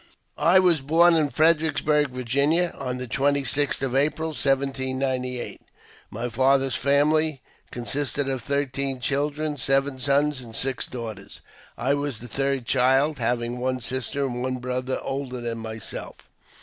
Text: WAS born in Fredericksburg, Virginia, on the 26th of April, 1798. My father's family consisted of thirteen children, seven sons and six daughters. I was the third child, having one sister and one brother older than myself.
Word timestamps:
WAS 0.35 0.81
born 0.81 1.13
in 1.13 1.29
Fredericksburg, 1.29 2.09
Virginia, 2.09 2.73
on 2.75 2.97
the 2.97 3.07
26th 3.07 3.83
of 3.83 3.95
April, 3.95 4.29
1798. 4.29 5.61
My 6.09 6.27
father's 6.27 6.75
family 6.75 7.39
consisted 7.69 8.27
of 8.27 8.41
thirteen 8.41 8.99
children, 8.99 9.57
seven 9.57 9.99
sons 9.99 10.41
and 10.41 10.55
six 10.55 10.87
daughters. 10.87 11.41
I 11.77 11.93
was 11.93 12.17
the 12.17 12.27
third 12.27 12.65
child, 12.65 13.19
having 13.19 13.59
one 13.59 13.79
sister 13.79 14.25
and 14.25 14.41
one 14.41 14.57
brother 14.57 14.99
older 15.03 15.39
than 15.39 15.59
myself. 15.59 16.31